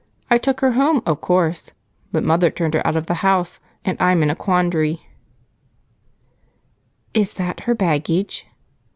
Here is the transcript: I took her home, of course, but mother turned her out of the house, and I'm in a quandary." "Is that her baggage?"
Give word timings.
I 0.31 0.39
took 0.39 0.61
her 0.61 0.71
home, 0.71 1.03
of 1.05 1.21
course, 1.21 1.73
but 2.11 2.23
mother 2.23 2.49
turned 2.49 2.73
her 2.73 2.87
out 2.87 2.95
of 2.95 3.05
the 3.05 3.13
house, 3.21 3.59
and 3.85 4.01
I'm 4.01 4.23
in 4.23 4.31
a 4.31 4.35
quandary." 4.35 5.05
"Is 7.13 7.35
that 7.35 7.59
her 7.69 7.75
baggage?" 7.75 8.47